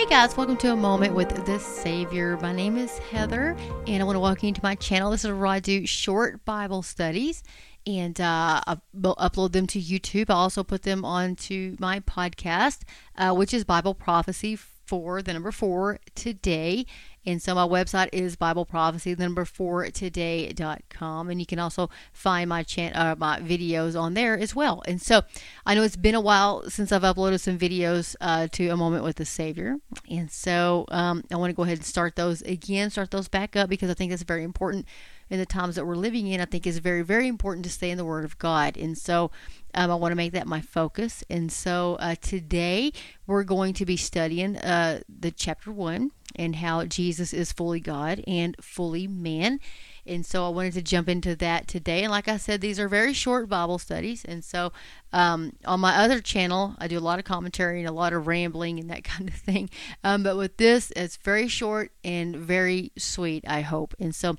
Hey 0.00 0.06
guys, 0.06 0.34
welcome 0.34 0.56
to 0.56 0.72
a 0.72 0.76
moment 0.76 1.12
with 1.12 1.44
the 1.44 1.58
Savior. 1.58 2.38
My 2.38 2.54
name 2.54 2.78
is 2.78 2.96
Heather, 2.96 3.54
and 3.86 4.02
I 4.02 4.06
want 4.06 4.16
to 4.16 4.20
welcome 4.20 4.46
you 4.48 4.54
to 4.54 4.60
my 4.62 4.74
channel. 4.74 5.10
This 5.10 5.26
is 5.26 5.30
where 5.30 5.46
I 5.46 5.60
do 5.60 5.86
short 5.86 6.42
Bible 6.46 6.82
studies, 6.82 7.42
and 7.86 8.18
uh, 8.18 8.62
upload 8.96 9.52
them 9.52 9.66
to 9.66 9.78
YouTube. 9.78 10.30
I 10.30 10.34
also 10.36 10.64
put 10.64 10.84
them 10.84 11.04
onto 11.04 11.76
my 11.78 12.00
podcast, 12.00 12.78
uh, 13.18 13.34
which 13.34 13.52
is 13.52 13.64
Bible 13.64 13.92
Prophecy 13.92 14.56
for 14.56 15.20
the 15.20 15.34
number 15.34 15.52
four 15.52 15.98
today. 16.14 16.86
And 17.26 17.42
so 17.42 17.54
my 17.54 17.66
website 17.66 18.08
is 18.12 18.36
Bible 18.36 18.64
Prophecy, 18.64 19.14
the 19.14 19.24
number 19.24 19.44
four 19.44 19.88
today.com. 19.90 21.28
And 21.28 21.38
you 21.38 21.46
can 21.46 21.58
also 21.58 21.90
find 22.12 22.48
my 22.48 22.62
chan- 22.62 22.94
uh, 22.94 23.14
my 23.18 23.40
videos 23.40 23.98
on 23.98 24.14
there 24.14 24.38
as 24.38 24.54
well. 24.54 24.82
And 24.86 25.00
so 25.02 25.22
I 25.66 25.74
know 25.74 25.82
it's 25.82 25.96
been 25.96 26.14
a 26.14 26.20
while 26.20 26.68
since 26.70 26.92
I've 26.92 27.02
uploaded 27.02 27.40
some 27.40 27.58
videos 27.58 28.16
uh, 28.20 28.48
to 28.52 28.68
A 28.68 28.76
Moment 28.76 29.04
with 29.04 29.16
the 29.16 29.26
Savior. 29.26 29.76
And 30.10 30.30
so 30.30 30.86
um, 30.88 31.24
I 31.30 31.36
want 31.36 31.50
to 31.50 31.56
go 31.56 31.62
ahead 31.62 31.78
and 31.78 31.86
start 31.86 32.16
those 32.16 32.40
again, 32.42 32.90
start 32.90 33.10
those 33.10 33.28
back 33.28 33.54
up 33.54 33.68
because 33.68 33.90
I 33.90 33.94
think 33.94 34.10
that's 34.10 34.22
very 34.22 34.44
important 34.44 34.86
in 35.30 35.38
the 35.38 35.46
times 35.46 35.76
that 35.76 35.86
we're 35.86 35.94
living 35.94 36.26
in. 36.26 36.40
I 36.40 36.44
think 36.44 36.66
is 36.66 36.78
very, 36.78 37.02
very 37.02 37.28
important 37.28 37.64
to 37.64 37.70
stay 37.70 37.90
in 37.90 37.96
the 37.96 38.04
Word 38.04 38.24
of 38.24 38.38
God. 38.38 38.76
And 38.76 38.98
so 38.98 39.30
um, 39.74 39.90
I 39.90 39.94
want 39.94 40.12
to 40.12 40.16
make 40.16 40.32
that 40.32 40.46
my 40.46 40.60
focus. 40.60 41.24
And 41.30 41.50
so 41.50 41.96
uh, 42.00 42.16
today 42.20 42.92
we're 43.26 43.44
going 43.44 43.72
to 43.74 43.86
be 43.86 43.96
studying 43.96 44.56
uh, 44.58 45.00
the 45.08 45.30
chapter 45.30 45.70
one 45.72 46.10
and 46.36 46.56
how 46.56 46.84
Jesus 46.84 47.32
is 47.32 47.52
fully 47.52 47.80
God 47.80 48.22
and 48.26 48.56
fully 48.60 49.06
man. 49.06 49.60
And 50.06 50.24
so 50.24 50.46
I 50.46 50.48
wanted 50.48 50.72
to 50.74 50.82
jump 50.82 51.08
into 51.08 51.36
that 51.36 51.68
today. 51.68 52.02
And 52.02 52.10
like 52.10 52.28
I 52.28 52.36
said, 52.36 52.60
these 52.60 52.80
are 52.80 52.88
very 52.88 53.12
short 53.12 53.48
Bible 53.48 53.78
studies. 53.78 54.24
And 54.24 54.44
so 54.44 54.72
um, 55.12 55.52
on 55.64 55.80
my 55.80 55.96
other 55.96 56.20
channel, 56.20 56.74
I 56.78 56.88
do 56.88 56.98
a 56.98 57.00
lot 57.00 57.18
of 57.18 57.24
commentary 57.24 57.80
and 57.80 57.88
a 57.88 57.92
lot 57.92 58.12
of 58.12 58.26
rambling 58.26 58.80
and 58.80 58.90
that 58.90 59.04
kind 59.04 59.28
of 59.28 59.34
thing. 59.34 59.70
Um, 60.02 60.22
but 60.22 60.36
with 60.36 60.56
this, 60.56 60.92
it's 60.96 61.16
very 61.16 61.48
short 61.48 61.92
and 62.02 62.34
very 62.34 62.92
sweet, 62.96 63.44
I 63.46 63.60
hope. 63.60 63.94
And 64.00 64.14
so 64.14 64.36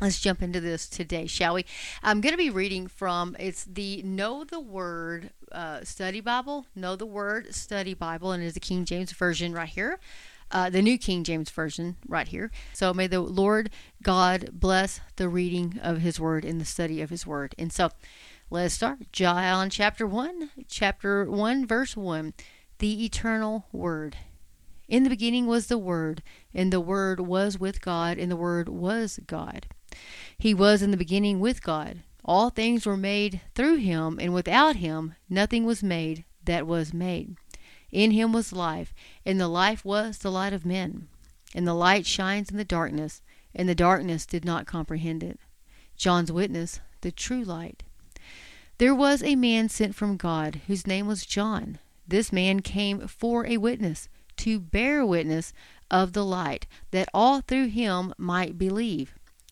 let's 0.00 0.20
jump 0.20 0.42
into 0.42 0.60
this 0.60 0.88
today, 0.88 1.26
shall 1.26 1.54
we? 1.54 1.64
I'm 2.02 2.20
going 2.20 2.32
to 2.32 2.38
be 2.38 2.50
reading 2.50 2.86
from 2.86 3.36
it's 3.38 3.64
the 3.64 4.02
Know 4.02 4.44
the 4.44 4.60
Word 4.60 5.30
uh, 5.50 5.84
Study 5.84 6.20
Bible, 6.20 6.66
Know 6.74 6.96
the 6.96 7.06
Word 7.06 7.54
Study 7.54 7.94
Bible, 7.94 8.32
and 8.32 8.42
it 8.42 8.46
is 8.46 8.54
the 8.54 8.60
King 8.60 8.84
James 8.84 9.12
Version 9.12 9.52
right 9.52 9.68
here 9.68 9.98
uh, 10.52 10.70
the 10.70 10.82
New 10.82 10.98
King 10.98 11.24
James 11.24 11.50
Version 11.50 11.96
right 12.06 12.28
here. 12.28 12.50
So 12.72 12.92
may 12.92 13.06
the 13.06 13.20
Lord 13.20 13.70
God 14.02 14.50
bless 14.52 15.00
the 15.16 15.28
reading 15.28 15.80
of 15.82 15.98
His 15.98 16.20
Word 16.20 16.44
and 16.44 16.60
the 16.60 16.64
study 16.64 17.00
of 17.00 17.10
His 17.10 17.26
Word. 17.26 17.54
And 17.58 17.72
so 17.72 17.90
let's 18.50 18.74
start. 18.74 19.10
John 19.12 19.70
chapter 19.70 20.06
1, 20.06 20.50
chapter 20.68 21.24
1, 21.24 21.66
verse 21.66 21.96
1. 21.96 22.34
The 22.78 23.04
eternal 23.04 23.66
Word. 23.72 24.16
In 24.88 25.04
the 25.04 25.10
beginning 25.10 25.46
was 25.46 25.68
the 25.68 25.78
Word, 25.78 26.22
and 26.52 26.72
the 26.72 26.80
Word 26.80 27.20
was 27.20 27.58
with 27.58 27.80
God, 27.80 28.18
and 28.18 28.30
the 28.30 28.36
Word 28.36 28.68
was 28.68 29.18
God. 29.26 29.66
He 30.38 30.54
was 30.54 30.82
in 30.82 30.90
the 30.90 30.96
beginning 30.96 31.40
with 31.40 31.62
God. 31.62 32.02
All 32.24 32.50
things 32.50 32.86
were 32.86 32.96
made 32.96 33.40
through 33.54 33.76
him, 33.76 34.18
and 34.20 34.32
without 34.32 34.76
him 34.76 35.14
nothing 35.28 35.64
was 35.64 35.82
made 35.82 36.24
that 36.44 36.66
was 36.66 36.94
made. 36.94 37.36
In 37.90 38.12
him 38.12 38.32
was 38.32 38.52
life, 38.52 38.94
and 39.26 39.40
the 39.40 39.48
life 39.48 39.84
was 39.84 40.18
the 40.18 40.30
light 40.30 40.52
of 40.52 40.64
men. 40.64 41.08
And 41.54 41.66
the 41.66 41.74
light 41.74 42.06
shines 42.06 42.50
in 42.50 42.56
the 42.56 42.64
darkness, 42.64 43.20
and 43.54 43.68
the 43.68 43.74
darkness 43.74 44.24
did 44.24 44.44
not 44.44 44.66
comprehend 44.66 45.22
it. 45.22 45.38
John's 45.96 46.32
witness, 46.32 46.80
the 47.02 47.12
true 47.12 47.44
light. 47.44 47.82
There 48.78 48.94
was 48.94 49.22
a 49.22 49.36
man 49.36 49.68
sent 49.68 49.94
from 49.94 50.16
God, 50.16 50.62
whose 50.66 50.86
name 50.86 51.06
was 51.06 51.26
John. 51.26 51.78
This 52.08 52.32
man 52.32 52.60
came 52.60 53.06
for 53.06 53.46
a 53.46 53.58
witness, 53.58 54.08
to 54.38 54.58
bear 54.58 55.04
witness 55.04 55.52
of 55.90 56.14
the 56.14 56.24
light, 56.24 56.66
that 56.90 57.08
all 57.12 57.42
through 57.42 57.68
him 57.68 58.14
might 58.16 58.58
believe. 58.58 59.14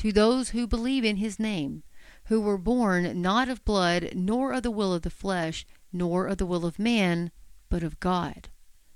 to 0.00 0.12
those 0.12 0.50
who 0.50 0.66
believe 0.66 1.04
in 1.04 1.16
his 1.16 1.38
name 1.38 1.82
who 2.28 2.40
were 2.40 2.56
born 2.56 3.20
not 3.20 3.50
of 3.50 3.62
blood, 3.66 4.12
nor 4.14 4.54
of 4.54 4.62
the 4.62 4.70
will 4.70 4.94
of 4.94 5.02
the 5.02 5.10
flesh, 5.10 5.66
nor 5.92 6.26
of 6.26 6.38
the 6.38 6.46
will 6.46 6.64
of 6.64 6.78
man, 6.78 7.30
but 7.68 7.82
of 7.82 8.00
God. 8.00 8.48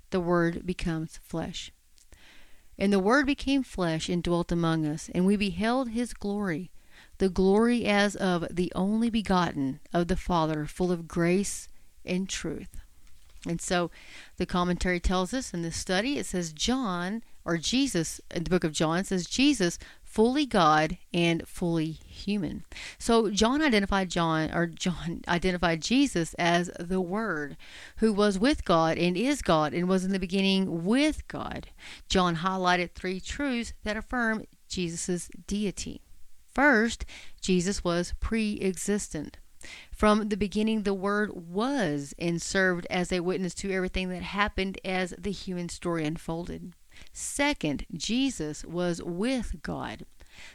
The 0.09 0.19
Word 0.19 0.65
becomes 0.65 1.19
flesh. 1.21 1.71
And 2.79 2.91
the 2.91 2.97
Word 2.97 3.27
became 3.27 3.61
flesh 3.61 4.09
and 4.09 4.23
dwelt 4.23 4.51
among 4.51 4.87
us, 4.87 5.11
and 5.13 5.27
we 5.27 5.35
beheld 5.35 5.89
his 5.89 6.11
glory, 6.11 6.71
the 7.19 7.29
glory 7.29 7.85
as 7.85 8.15
of 8.15 8.47
the 8.49 8.71
only 8.73 9.11
begotten 9.11 9.81
of 9.93 10.07
the 10.07 10.17
Father, 10.17 10.65
full 10.65 10.91
of 10.91 11.07
grace 11.07 11.67
and 12.03 12.27
truth. 12.27 12.77
And 13.47 13.61
so 13.61 13.91
the 14.37 14.47
commentary 14.47 14.99
tells 14.99 15.35
us 15.35 15.53
in 15.53 15.61
this 15.61 15.77
study, 15.77 16.17
it 16.17 16.25
says 16.25 16.51
John, 16.51 17.21
or 17.43 17.57
Jesus, 17.57 18.19
in 18.33 18.43
the 18.43 18.49
book 18.49 18.63
of 18.63 18.71
John, 18.71 19.03
says 19.03 19.27
Jesus 19.27 19.77
fully 20.15 20.45
God 20.45 20.97
and 21.13 21.45
fully 21.45 21.91
human. 21.91 22.63
So 22.97 23.29
John 23.29 23.61
identified 23.61 24.09
John 24.09 24.49
or 24.53 24.65
John 24.65 25.23
identified 25.27 25.81
Jesus 25.81 26.33
as 26.35 26.71
the 26.79 27.01
word 27.01 27.57
who 27.97 28.13
was 28.13 28.39
with 28.39 28.63
God 28.63 28.97
and 28.97 29.17
is 29.17 29.41
God 29.41 29.73
and 29.73 29.89
was 29.89 30.05
in 30.05 30.13
the 30.13 30.19
beginning 30.19 30.85
with 30.85 31.27
God. 31.27 31.67
John 32.07 32.37
highlighted 32.37 32.93
three 32.93 33.19
truths 33.19 33.73
that 33.83 33.97
affirm 33.97 34.45
Jesus' 34.69 35.29
deity. 35.47 35.99
First, 36.47 37.03
Jesus 37.41 37.83
was 37.83 38.13
pre-existent. 38.21 39.39
From 39.91 40.29
the 40.29 40.37
beginning, 40.37 40.83
the 40.83 40.93
Word 40.93 41.31
was 41.33 42.13
and 42.17 42.41
served 42.41 42.87
as 42.89 43.11
a 43.11 43.19
witness 43.19 43.53
to 43.55 43.71
everything 43.71 44.07
that 44.09 44.21
happened 44.21 44.79
as 44.85 45.13
the 45.17 45.31
human 45.31 45.67
story 45.67 46.05
unfolded. 46.05 46.73
Second, 47.17 47.85
Jesus 47.93 48.65
was 48.65 49.01
with 49.01 49.61
God. 49.63 50.05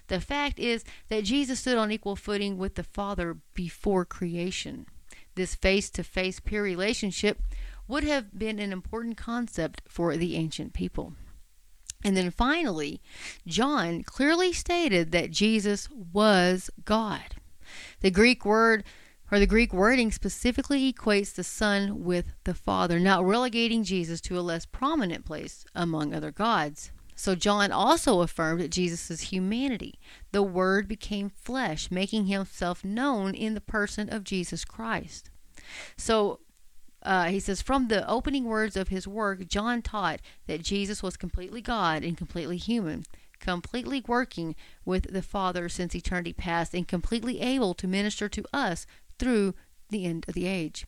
The 0.08 0.20
fact 0.20 0.58
is 0.58 0.84
that 1.08 1.24
Jesus 1.24 1.60
stood 1.60 1.78
on 1.78 1.90
equal 1.90 2.16
footing 2.16 2.58
with 2.58 2.74
the 2.74 2.84
Father 2.84 3.38
before 3.54 4.04
creation. 4.04 4.84
This 5.36 5.54
face 5.54 5.88
to 5.88 6.04
face 6.04 6.38
peer 6.38 6.62
relationship 6.62 7.40
would 7.88 8.04
have 8.04 8.38
been 8.38 8.58
an 8.58 8.74
important 8.74 9.16
concept 9.16 9.80
for 9.88 10.18
the 10.18 10.36
ancient 10.36 10.74
people. 10.74 11.14
And 12.04 12.14
then 12.14 12.30
finally, 12.30 13.00
John 13.46 14.02
clearly 14.02 14.52
stated 14.52 15.12
that 15.12 15.30
Jesus 15.30 15.88
was 15.90 16.68
God. 16.84 17.36
The 18.00 18.10
Greek 18.10 18.44
word 18.44 18.84
or 19.30 19.38
the 19.38 19.46
Greek 19.46 19.72
wording 19.72 20.10
specifically 20.10 20.92
equates 20.92 21.34
the 21.34 21.44
Son 21.44 22.04
with 22.04 22.26
the 22.44 22.54
Father, 22.54 22.98
not 22.98 23.24
relegating 23.24 23.84
Jesus 23.84 24.20
to 24.22 24.38
a 24.38 24.42
less 24.42 24.66
prominent 24.66 25.24
place 25.24 25.64
among 25.74 26.12
other 26.12 26.30
gods. 26.30 26.90
So 27.14 27.34
John 27.34 27.70
also 27.70 28.22
affirmed 28.22 28.70
Jesus' 28.70 29.20
humanity. 29.20 30.00
The 30.32 30.42
Word 30.42 30.88
became 30.88 31.28
flesh, 31.28 31.90
making 31.90 32.26
himself 32.26 32.82
known 32.82 33.34
in 33.34 33.52
the 33.52 33.60
person 33.60 34.08
of 34.08 34.24
Jesus 34.24 34.64
Christ. 34.64 35.30
So 35.98 36.40
uh, 37.02 37.26
he 37.26 37.38
says, 37.38 37.62
from 37.62 37.88
the 37.88 38.08
opening 38.08 38.44
words 38.44 38.76
of 38.76 38.88
his 38.88 39.06
work, 39.06 39.46
John 39.46 39.82
taught 39.82 40.20
that 40.46 40.62
Jesus 40.62 41.02
was 41.02 41.16
completely 41.16 41.60
God 41.60 42.02
and 42.02 42.16
completely 42.16 42.56
human, 42.56 43.04
completely 43.38 44.02
working 44.06 44.54
with 44.84 45.12
the 45.12 45.22
Father 45.22 45.68
since 45.68 45.94
eternity 45.94 46.32
past, 46.32 46.74
and 46.74 46.88
completely 46.88 47.40
able 47.40 47.74
to 47.74 47.86
minister 47.86 48.28
to 48.28 48.44
us 48.52 48.86
through 49.20 49.54
the 49.90 50.04
end 50.06 50.24
of 50.26 50.34
the 50.34 50.46
age. 50.46 50.86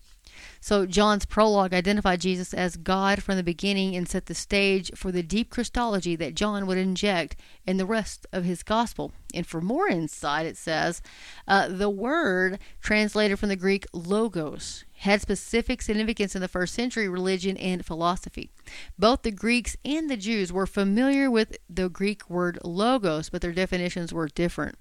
So, 0.60 0.86
John's 0.86 1.24
prologue 1.24 1.74
identified 1.74 2.20
Jesus 2.20 2.54
as 2.54 2.76
God 2.76 3.22
from 3.22 3.36
the 3.36 3.42
beginning 3.42 3.96
and 3.96 4.08
set 4.08 4.26
the 4.26 4.34
stage 4.34 4.90
for 4.94 5.10
the 5.10 5.22
deep 5.22 5.50
Christology 5.50 6.16
that 6.16 6.34
John 6.34 6.66
would 6.66 6.78
inject 6.78 7.36
in 7.66 7.76
the 7.76 7.86
rest 7.86 8.26
of 8.32 8.44
his 8.44 8.62
gospel. 8.62 9.12
And 9.34 9.46
for 9.46 9.60
more 9.60 9.88
insight, 9.88 10.46
it 10.46 10.56
says 10.56 11.02
uh, 11.48 11.68
the 11.68 11.90
word 11.90 12.58
translated 12.80 13.38
from 13.38 13.48
the 13.48 13.56
Greek 13.56 13.86
logos 13.92 14.84
had 15.02 15.20
specific 15.20 15.82
significance 15.82 16.36
in 16.36 16.40
the 16.40 16.46
first 16.46 16.72
century 16.72 17.08
religion 17.08 17.56
and 17.56 17.84
philosophy. 17.84 18.50
Both 18.96 19.22
the 19.22 19.32
Greeks 19.32 19.76
and 19.84 20.08
the 20.08 20.16
Jews 20.16 20.52
were 20.52 20.66
familiar 20.66 21.28
with 21.28 21.56
the 21.68 21.88
Greek 21.88 22.30
word 22.30 22.56
logos, 22.62 23.28
but 23.28 23.42
their 23.42 23.50
definitions 23.50 24.14
were 24.14 24.28
different. 24.28 24.78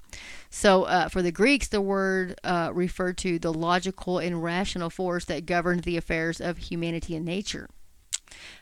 So, 0.52 0.84
uh, 0.84 1.10
for 1.10 1.24
the 1.24 1.32
Greeks, 1.32 1.70
the 1.70 1.82
word 1.82 2.40
uh, 2.44 2.70
referred 2.72 3.18
to 3.20 3.40
the 3.40 3.52
logical 3.52 4.20
and 4.20 4.44
rational 4.44 4.92
force 4.92 5.26
that 5.32 5.46
governed 5.46 5.84
the 5.84 5.96
affairs 5.96 6.42
of 6.42 6.58
humanity 6.58 7.16
and 7.16 7.26
nature. 7.26 7.70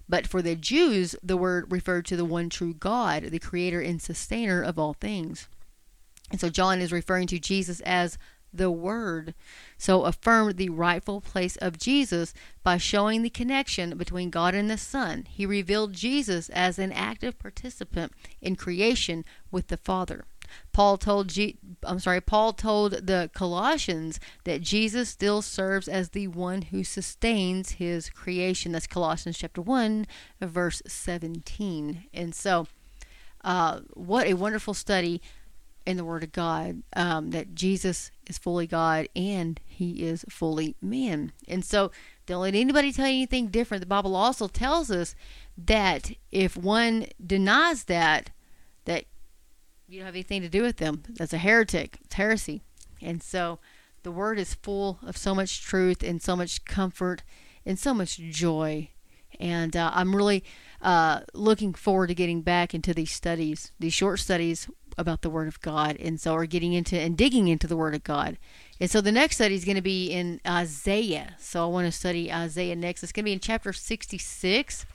But 0.08 0.28
for 0.28 0.42
the 0.42 0.56
Jews, 0.56 1.16
the 1.22 1.38
word 1.38 1.72
referred 1.72 2.06
to 2.06 2.16
the 2.16 2.26
one 2.26 2.50
true 2.50 2.74
God, 2.74 3.24
the 3.24 3.40
creator 3.40 3.82
and 3.82 4.00
sustainer 4.00 4.62
of 4.62 4.78
all 4.78 4.94
things. 4.94 5.48
And 6.32 6.40
so 6.40 6.50
John 6.50 6.80
is 6.80 6.92
referring 6.92 7.28
to 7.28 7.40
Jesus 7.40 7.80
as 7.82 8.18
the 8.54 8.72
Word. 8.72 9.34
So 9.78 10.04
affirmed 10.04 10.58
the 10.58 10.70
rightful 10.70 11.22
place 11.22 11.56
of 11.58 11.78
Jesus 11.78 12.34
by 12.64 12.78
showing 12.78 13.22
the 13.22 13.30
connection 13.30 13.98
between 13.98 14.30
God 14.30 14.56
and 14.56 14.70
the 14.70 14.78
Son. 14.78 15.26
He 15.30 15.46
revealed 15.46 15.94
Jesus 15.94 16.50
as 16.50 16.80
an 16.80 16.92
active 16.92 17.40
participant 17.40 18.14
in 18.42 18.56
creation 18.56 19.26
with 19.52 19.68
the 19.68 19.78
Father. 19.78 20.26
Paul 20.72 20.98
told 20.98 21.30
G- 21.30 21.58
I'm 21.84 22.00
sorry, 22.00 22.22
Paul 22.22 22.54
told 22.54 23.08
the 23.08 23.30
Colossians 23.34 24.20
that 24.44 24.62
Jesus 24.62 25.10
still 25.10 25.42
serves 25.42 25.88
as 25.88 26.10
the 26.10 26.28
one 26.28 26.64
who 26.64 26.84
sustains 26.84 27.72
his 27.74 28.10
creation. 28.10 28.72
That's 28.72 28.88
Colossians 28.88 29.38
chapter 29.38 29.62
1 29.62 30.06
verse 30.42 30.82
17. 30.88 32.06
And 32.14 32.34
so 32.36 32.68
uh, 33.44 33.82
what 33.94 34.28
a 34.28 34.34
wonderful 34.34 34.74
study 34.74 35.22
in 35.86 35.98
the 35.98 36.06
Word 36.06 36.24
of 36.24 36.32
God 36.32 36.84
um, 36.96 37.32
that 37.32 37.56
Jesus 37.56 38.12
is 38.28 38.38
fully 38.38 38.68
God 38.68 39.08
and 39.16 39.60
He 39.66 40.04
is 40.04 40.26
fully 40.30 40.76
man. 40.82 41.32
And 41.48 41.66
so, 41.66 41.92
don't 42.26 42.44
let 42.44 42.54
anybody 42.54 42.92
tell 42.94 43.08
you 43.08 43.16
anything 43.16 43.48
different. 43.48 43.82
The 43.82 43.88
Bible 43.88 44.16
also 44.16 44.48
tells 44.48 44.92
us 44.92 45.16
that 45.58 46.12
if 46.32 46.56
one 46.56 47.08
denies 47.26 47.86
that, 47.86 48.30
that 48.86 49.06
you 49.90 50.00
don't 50.00 50.06
have 50.06 50.16
anything 50.16 50.42
to 50.42 50.50
do 50.50 50.62
with 50.62 50.78
them. 50.78 51.04
That's 51.10 51.34
a 51.34 51.40
heretic. 51.40 51.98
It's 52.06 52.16
heresy. 52.16 52.62
And 53.02 53.24
so, 53.24 53.60
the 54.04 54.12
Word 54.12 54.40
is 54.40 54.54
full 54.54 55.00
of 55.06 55.18
so 55.18 55.34
much 55.34 55.62
truth 55.62 56.04
and 56.04 56.22
so 56.22 56.36
much 56.36 56.64
comfort 56.66 57.24
and 57.66 57.78
so 57.78 57.94
much 57.94 58.18
joy. 58.18 58.90
And 59.40 59.76
uh, 59.76 59.92
I'm 59.94 60.16
really 60.16 60.44
uh, 60.82 61.22
looking 61.34 61.74
forward 61.74 62.08
to 62.08 62.16
getting 62.16 62.42
back 62.42 62.74
into 62.74 62.94
these 62.94 63.12
studies, 63.12 63.72
these 63.80 63.94
short 63.94 64.20
studies 64.20 64.70
about 64.98 65.22
the 65.22 65.30
Word 65.30 65.48
of 65.48 65.62
God, 65.62 65.98
and 66.00 66.20
so 66.20 66.34
are 66.36 66.46
getting 66.46 66.74
into 66.74 67.00
and 67.00 67.18
digging 67.18 67.48
into 67.48 67.68
the 67.68 67.78
Word 67.78 67.96
of 67.96 68.04
God. 68.04 68.38
And 68.80 68.92
so 68.92 69.02
the 69.02 69.12
next 69.12 69.36
study 69.36 69.56
is 69.56 69.66
going 69.66 69.76
to 69.76 69.82
be 69.82 70.12
in 70.12 70.40
Isaiah. 70.46 71.36
So 71.40 71.64
I 71.64 71.68
want 71.68 71.88
to 71.88 71.92
study 71.92 72.32
Isaiah 72.32 72.76
next. 72.76 73.04
It's 73.04 73.12
going 73.12 73.24
to 73.24 73.30
be 73.30 73.34
in 73.34 73.40
chapter 73.40 73.74
66, 73.74 74.86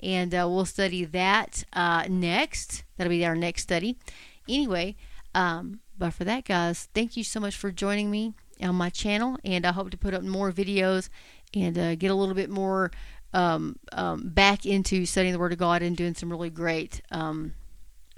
and 0.00 0.34
uh, 0.34 0.46
we'll 0.48 0.66
study 0.66 1.04
that 1.04 1.64
uh, 1.72 2.04
next. 2.08 2.84
That'll 2.96 3.10
be 3.10 3.24
our 3.24 3.36
next 3.36 3.62
study. 3.62 3.98
Anyway, 4.48 4.96
um, 5.34 5.80
but 5.98 6.12
for 6.12 6.24
that, 6.24 6.44
guys, 6.44 6.88
thank 6.94 7.16
you 7.16 7.24
so 7.24 7.40
much 7.40 7.56
for 7.56 7.70
joining 7.70 8.10
me 8.10 8.34
on 8.62 8.74
my 8.74 8.90
channel, 8.90 9.38
and 9.44 9.66
I 9.66 9.72
hope 9.72 9.90
to 9.90 9.98
put 9.98 10.14
up 10.14 10.22
more 10.22 10.52
videos 10.52 11.08
and 11.54 11.78
uh, 11.78 11.94
get 11.94 12.10
a 12.10 12.14
little 12.14 12.34
bit 12.34 12.50
more 12.50 12.90
um, 13.32 13.76
um, 13.92 14.28
back 14.28 14.64
into 14.64 15.04
studying 15.06 15.32
the 15.32 15.38
Word 15.38 15.52
of 15.52 15.58
God 15.58 15.82
and 15.82 15.96
doing 15.96 16.14
some 16.14 16.30
really 16.30 16.50
great 16.50 17.02
um, 17.10 17.54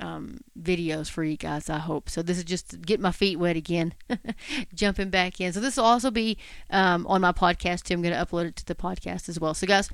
um, 0.00 0.38
videos 0.60 1.10
for 1.10 1.24
you 1.24 1.36
guys, 1.36 1.68
I 1.68 1.78
hope. 1.78 2.08
So 2.08 2.22
this 2.22 2.38
is 2.38 2.44
just 2.44 2.80
get 2.82 3.00
my 3.00 3.12
feet 3.12 3.38
wet 3.38 3.56
again, 3.56 3.94
jumping 4.74 5.10
back 5.10 5.40
in. 5.40 5.52
So 5.52 5.60
this 5.60 5.76
will 5.76 5.84
also 5.84 6.10
be 6.10 6.38
um, 6.70 7.06
on 7.06 7.20
my 7.20 7.32
podcast 7.32 7.82
too. 7.82 7.94
I'm 7.94 8.02
going 8.02 8.14
to 8.14 8.24
upload 8.24 8.46
it 8.46 8.56
to 8.56 8.64
the 8.64 8.74
podcast 8.74 9.28
as 9.28 9.40
well. 9.40 9.54
So 9.54 9.66
guys, 9.66 9.90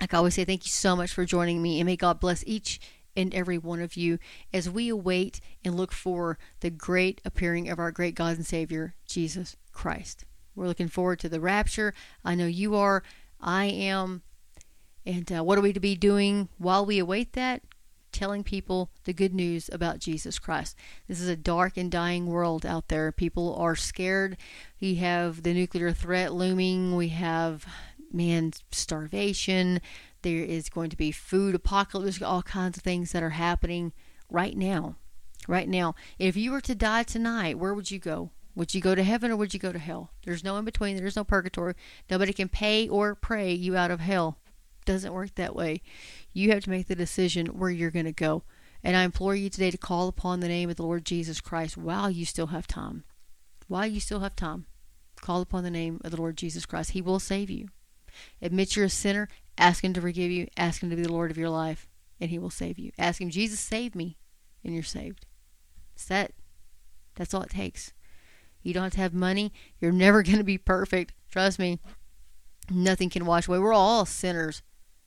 like 0.00 0.14
I 0.14 0.18
always 0.18 0.34
say, 0.34 0.44
thank 0.44 0.64
you 0.64 0.70
so 0.70 0.96
much 0.96 1.12
for 1.12 1.24
joining 1.24 1.60
me, 1.60 1.78
and 1.80 1.86
may 1.86 1.96
God 1.96 2.20
bless 2.20 2.42
each 2.46 2.80
and 3.16 3.34
every 3.34 3.58
one 3.58 3.80
of 3.80 3.96
you 3.96 4.18
as 4.52 4.70
we 4.70 4.88
await 4.88 5.40
and 5.64 5.76
look 5.76 5.92
for 5.92 6.38
the 6.60 6.70
great 6.70 7.20
appearing 7.24 7.68
of 7.68 7.78
our 7.78 7.90
great 7.90 8.14
God 8.14 8.36
and 8.36 8.46
Savior, 8.46 8.94
Jesus 9.06 9.56
Christ. 9.72 10.24
We're 10.54 10.66
looking 10.66 10.88
forward 10.88 11.18
to 11.20 11.28
the 11.28 11.40
rapture. 11.40 11.94
I 12.24 12.34
know 12.34 12.46
you 12.46 12.74
are. 12.74 13.02
I 13.40 13.66
am. 13.66 14.22
And 15.06 15.32
uh, 15.32 15.42
what 15.42 15.58
are 15.58 15.62
we 15.62 15.72
to 15.72 15.80
be 15.80 15.96
doing 15.96 16.48
while 16.58 16.84
we 16.84 16.98
await 16.98 17.32
that? 17.32 17.62
telling 18.12 18.42
people 18.42 18.90
the 19.04 19.12
good 19.12 19.34
news 19.34 19.70
about 19.72 19.98
Jesus 19.98 20.38
Christ. 20.38 20.76
This 21.08 21.20
is 21.20 21.28
a 21.28 21.36
dark 21.36 21.76
and 21.76 21.90
dying 21.90 22.26
world 22.26 22.66
out 22.66 22.88
there. 22.88 23.12
People 23.12 23.54
are 23.56 23.76
scared. 23.76 24.36
We 24.80 24.96
have 24.96 25.42
the 25.42 25.54
nuclear 25.54 25.92
threat 25.92 26.32
looming. 26.32 26.96
We 26.96 27.08
have, 27.08 27.66
man, 28.12 28.52
starvation. 28.70 29.80
There 30.22 30.44
is 30.44 30.68
going 30.68 30.90
to 30.90 30.96
be 30.96 31.12
food 31.12 31.54
apocalypse. 31.54 32.20
All 32.22 32.42
kinds 32.42 32.76
of 32.76 32.82
things 32.82 33.12
that 33.12 33.22
are 33.22 33.30
happening 33.30 33.92
right 34.28 34.56
now. 34.56 34.96
Right 35.48 35.68
now. 35.68 35.94
If 36.18 36.36
you 36.36 36.52
were 36.52 36.60
to 36.60 36.74
die 36.74 37.02
tonight, 37.02 37.58
where 37.58 37.74
would 37.74 37.90
you 37.90 37.98
go? 37.98 38.30
Would 38.54 38.74
you 38.74 38.80
go 38.80 38.94
to 38.94 39.02
heaven 39.02 39.30
or 39.30 39.36
would 39.36 39.54
you 39.54 39.60
go 39.60 39.72
to 39.72 39.78
hell? 39.78 40.10
There's 40.24 40.44
no 40.44 40.56
in 40.56 40.64
between. 40.64 40.96
There's 40.96 41.16
no 41.16 41.24
purgatory. 41.24 41.74
Nobody 42.10 42.32
can 42.32 42.48
pay 42.48 42.88
or 42.88 43.14
pray 43.14 43.52
you 43.52 43.76
out 43.76 43.90
of 43.90 44.00
hell. 44.00 44.38
Doesn't 44.84 45.12
work 45.12 45.34
that 45.36 45.54
way. 45.54 45.82
You 46.32 46.50
have 46.50 46.64
to 46.64 46.70
make 46.70 46.88
the 46.88 46.94
decision 46.94 47.46
where 47.46 47.70
you're 47.70 47.90
going 47.90 48.06
to 48.06 48.12
go. 48.12 48.42
And 48.82 48.96
I 48.96 49.04
implore 49.04 49.34
you 49.34 49.50
today 49.50 49.70
to 49.70 49.78
call 49.78 50.08
upon 50.08 50.40
the 50.40 50.48
name 50.48 50.70
of 50.70 50.76
the 50.76 50.82
Lord 50.82 51.04
Jesus 51.04 51.40
Christ 51.40 51.76
while 51.76 52.10
you 52.10 52.24
still 52.24 52.48
have 52.48 52.66
time. 52.66 53.04
While 53.68 53.86
you 53.86 54.00
still 54.00 54.20
have 54.20 54.34
time, 54.34 54.66
call 55.20 55.42
upon 55.42 55.64
the 55.64 55.70
name 55.70 56.00
of 56.02 56.10
the 56.10 56.16
Lord 56.16 56.36
Jesus 56.36 56.66
Christ. 56.66 56.90
He 56.90 57.02
will 57.02 57.20
save 57.20 57.50
you. 57.50 57.68
Admit 58.42 58.74
you're 58.74 58.86
a 58.86 58.90
sinner, 58.90 59.28
ask 59.60 59.84
Him 59.84 59.92
to 59.92 60.00
forgive 60.00 60.30
you, 60.30 60.48
ask 60.56 60.82
Him 60.82 60.90
to 60.90 60.96
be 60.96 61.02
the 61.02 61.12
Lord 61.12 61.30
of 61.30 61.38
your 61.38 61.50
life, 61.50 61.88
and 62.20 62.30
He 62.30 62.38
will 62.38 62.50
save 62.50 62.78
you. 62.78 62.90
Ask 62.98 63.20
Him, 63.20 63.30
Jesus, 63.30 63.60
save 63.60 63.94
me, 63.94 64.16
and 64.64 64.74
you're 64.74 64.82
saved. 64.82 65.26
It's 65.94 66.06
that. 66.06 66.32
That's 67.14 67.34
all 67.34 67.42
it 67.42 67.50
takes. 67.50 67.92
You 68.62 68.74
don't 68.74 68.84
have 68.84 68.92
to 68.94 69.00
have 69.00 69.14
money. 69.14 69.52
You're 69.80 69.92
never 69.92 70.22
going 70.24 70.38
to 70.38 70.44
be 70.44 70.58
perfect. 70.58 71.12
Trust 71.30 71.58
me. 71.58 71.78
Nothing 72.70 73.10
can 73.10 73.26
wash 73.26 73.48
away. 73.48 73.58
We're 73.58 73.72
all 73.72 74.06
sinners 74.06 74.62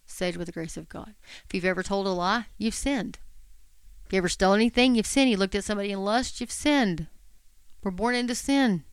saved 0.06 0.38
with 0.38 0.48
the 0.48 0.52
grace 0.52 0.78
of 0.78 0.90
God. 0.90 1.16
If 1.46 1.54
you've 1.54 1.66
ever 1.66 1.82
told 1.84 2.08
a 2.08 2.12
lie, 2.12 2.46
you've 2.58 2.74
sinned. 2.74 3.20
If 4.06 4.14
you 4.14 4.18
ever 4.18 4.30
stole 4.30 4.54
anything, 4.54 4.96
you've 4.96 5.08
sinned. 5.08 5.32
You 5.32 5.38
looked 5.38 5.56
at 5.56 5.64
somebody 5.64 5.92
in 5.92 6.04
lust, 6.04 6.42
you've 6.42 6.52
sinned. 6.52 7.08
We're 7.84 7.92
born 7.92 8.16
into 8.16 8.36
sin. 8.36 8.84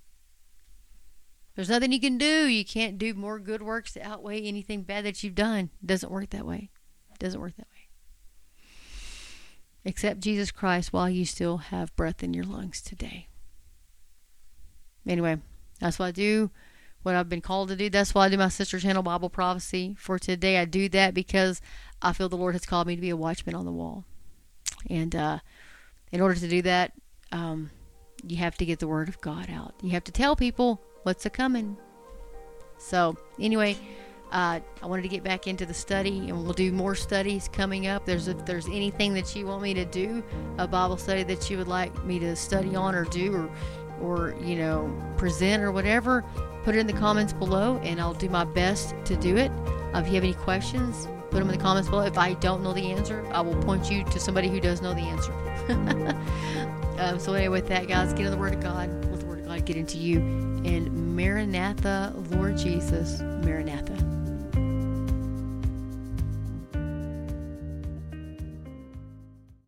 There's 1.55 1.69
nothing 1.69 1.93
you 1.93 2.01
can 2.01 2.19
do. 2.19 2.47
You 2.47 2.65
can't 2.65 2.99
do 2.99 3.15
more 3.15 3.39
good 3.39 3.63
works 3.63 3.93
to 3.93 4.07
outweigh 4.07 4.43
anything 4.43 4.83
bad 4.83 5.05
that 5.05 5.23
you've 5.23 5.35
done. 5.35 5.71
It 5.83 5.87
doesn't 5.87 6.13
work 6.13 6.31
that 6.31 6.47
way. 6.47 6.71
It 7.13 7.19
doesn't 7.19 7.41
work 7.41 7.57
that 7.57 7.67
way. 7.69 7.89
Accept 9.85 10.21
Jesus 10.21 10.51
Christ 10.51 10.93
while 10.93 11.09
you 11.09 11.25
still 11.25 11.59
have 11.59 11.95
breath 11.97 12.23
in 12.23 12.35
your 12.35 12.45
lungs 12.45 12.81
today. 12.81 13.29
Anyway, 15.07 15.39
that's 15.81 15.99
what 15.99 16.07
I 16.07 16.11
do 16.13 16.51
what 17.03 17.15
I've 17.15 17.29
been 17.29 17.41
called 17.41 17.69
to 17.69 17.77
do. 17.77 17.89
That's 17.89 18.15
why 18.15 18.27
I 18.27 18.29
do 18.29 18.37
my 18.37 18.49
sister 18.49 18.79
channel 18.79 19.03
Bible 19.03 19.31
prophecy 19.31 19.97
for 19.99 20.19
today. 20.19 20.59
I 20.59 20.65
do 20.65 20.89
that 20.91 21.15
because 21.15 21.61
I 22.03 22.13
feel 22.13 22.29
the 22.29 22.37
Lord 22.37 22.55
has 22.55 22.67
called 22.67 22.87
me 22.87 22.95
to 22.95 23.01
be 23.01 23.11
a 23.11 23.17
watchman 23.17 23.55
on 23.55 23.65
the 23.65 23.73
wall. 23.73 24.05
And 24.89 25.15
uh, 25.15 25.39
in 26.13 26.21
order 26.21 26.35
to 26.35 26.49
do 26.49 26.63
that, 26.63 26.93
um, 27.33 27.71
you 28.27 28.37
have 28.39 28.57
to 28.59 28.67
get 28.67 28.81
the 28.81 28.89
word 28.89 29.09
of 29.09 29.21
God 29.21 29.49
out. 29.51 29.75
You 29.83 29.91
have 29.91 30.05
to 30.05 30.13
tell 30.13 30.37
people 30.37 30.83
what's 31.03 31.27
a 31.27 31.31
coming. 31.31 31.77
So 32.79 33.17
anyway, 33.39 33.77
uh, 34.33 34.61
I 34.83 34.87
wanted 34.87 35.03
to 35.03 35.09
get 35.09 35.25
back 35.25 35.47
into 35.47 35.67
the 35.67 35.75
study, 35.75 36.29
and 36.29 36.45
we'll 36.45 36.53
do 36.53 36.73
more 36.73 36.95
studies 36.95 37.49
coming 37.53 37.87
up. 37.87 38.07
There's 38.07 38.29
if 38.29 38.45
there's 38.47 38.67
anything 38.67 39.13
that 39.15 39.35
you 39.35 39.47
want 39.47 39.63
me 39.63 39.75
to 39.75 39.85
do, 39.85 40.23
a 40.59 40.69
Bible 40.69 40.97
study 40.97 41.23
that 41.25 41.51
you 41.51 41.59
would 41.59 41.69
like 41.69 42.05
me 42.05 42.19
to 42.21 42.37
study 42.37 42.77
on 42.77 42.95
or 42.95 43.05
do, 43.05 43.35
or 43.35 43.51
or 44.01 44.35
you 44.43 44.57
know 44.57 44.93
present 45.17 45.63
or 45.63 45.73
whatever, 45.73 46.25
put 46.65 46.75
it 46.75 46.79
in 46.79 46.87
the 46.87 46.93
comments 46.93 47.33
below 47.33 47.79
and 47.83 48.01
I'll 48.01 48.15
do 48.15 48.29
my 48.29 48.45
best 48.45 48.95
to 49.05 49.17
do 49.17 49.37
it. 49.37 49.51
Uh, 49.95 50.01
if 50.01 50.09
you 50.09 50.15
have 50.15 50.25
any 50.25 50.35
questions, 50.35 51.09
put 51.31 51.39
them 51.39 51.51
in 51.51 51.57
the 51.57 51.63
comments 51.63 51.89
below. 51.89 52.03
If 52.03 52.19
I 52.19 52.35
don't 52.35 52.63
know 52.63 52.73
the 52.73 52.93
answer, 52.93 53.27
I 53.33 53.41
will 53.41 53.61
point 53.63 53.91
you 53.91 54.05
to 54.05 54.21
somebody 54.21 54.49
who 54.49 54.61
does 54.61 54.81
know 54.81 54.95
the 54.95 55.01
answer. 55.01 55.33
um, 56.99 57.19
so, 57.19 57.35
anyway, 57.35 57.61
with 57.61 57.69
that, 57.69 57.89
guys, 57.89 58.13
get 58.13 58.27
in 58.27 58.33
the 58.33 58.39
Word 58.39 58.55
of 58.55 58.61
God. 58.61 59.10
God 59.51 59.65
get 59.65 59.77
into 59.77 59.99
you. 59.99 60.21
And 60.65 61.17
Maranatha, 61.17 62.15
Lord 62.31 62.57
Jesus, 62.57 63.21
Maranatha. 63.21 64.20